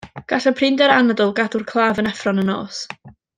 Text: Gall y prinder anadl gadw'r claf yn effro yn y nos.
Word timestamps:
Gall 0.31 0.47
y 0.51 0.53
prinder 0.59 0.93
anadl 0.93 1.33
gadw'r 1.41 1.67
claf 1.73 2.01
yn 2.05 2.11
effro 2.13 2.35
yn 2.37 2.45
y 2.45 2.47
nos. 2.51 2.81